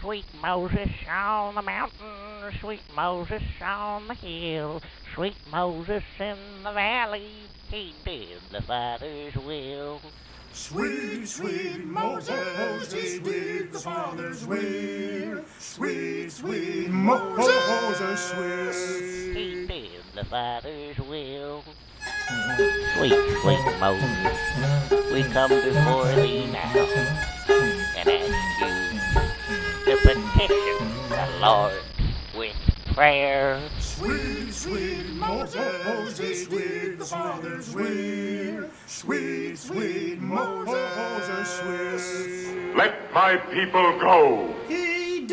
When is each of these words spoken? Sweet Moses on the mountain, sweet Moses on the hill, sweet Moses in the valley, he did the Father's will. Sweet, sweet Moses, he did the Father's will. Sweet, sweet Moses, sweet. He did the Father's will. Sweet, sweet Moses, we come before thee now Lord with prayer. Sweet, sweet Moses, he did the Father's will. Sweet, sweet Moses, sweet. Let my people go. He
Sweet 0.00 0.24
Moses 0.40 0.88
on 1.10 1.56
the 1.56 1.60
mountain, 1.60 2.52
sweet 2.58 2.80
Moses 2.96 3.42
on 3.60 4.08
the 4.08 4.14
hill, 4.14 4.80
sweet 5.14 5.36
Moses 5.52 6.02
in 6.18 6.38
the 6.64 6.72
valley, 6.72 7.28
he 7.70 7.92
did 8.02 8.40
the 8.50 8.62
Father's 8.62 9.36
will. 9.36 10.00
Sweet, 10.54 11.28
sweet 11.28 11.84
Moses, 11.84 12.90
he 12.94 13.18
did 13.18 13.72
the 13.72 13.78
Father's 13.78 14.46
will. 14.46 15.44
Sweet, 15.58 16.32
sweet 16.32 16.88
Moses, 16.88 18.20
sweet. 18.30 19.36
He 19.36 19.66
did 19.66 20.02
the 20.14 20.24
Father's 20.24 20.98
will. 20.98 21.62
Sweet, 22.96 23.38
sweet 23.42 23.78
Moses, 23.78 25.12
we 25.12 25.24
come 25.24 25.50
before 25.50 26.14
thee 26.14 26.46
now 26.50 27.29
Lord 31.40 31.72
with 32.36 32.54
prayer. 32.92 33.62
Sweet, 33.78 34.52
sweet 34.52 35.06
Moses, 35.14 36.46
he 36.46 36.56
did 36.56 36.98
the 36.98 37.04
Father's 37.06 37.74
will. 37.74 38.68
Sweet, 38.86 39.56
sweet 39.56 40.20
Moses, 40.20 41.48
sweet. 41.48 42.76
Let 42.76 43.10
my 43.14 43.36
people 43.36 43.98
go. 43.98 44.54
He 44.68 45.26